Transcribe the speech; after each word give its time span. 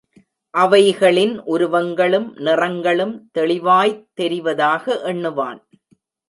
அவைகளின் 0.49 1.41
உருவங்களும், 1.43 2.33
நிறங்களும் 2.35 3.29
தெளிவாய்த் 3.31 4.05
தெரிவதாக 4.13 4.99
எண்ணுவான். 5.05 5.61